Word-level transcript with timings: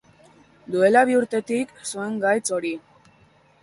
Duela 0.75 1.03
bi 1.11 1.19
urtetik 1.21 1.77
zuen 1.93 2.19
gaitz 2.27 2.47
hori. 2.59 2.77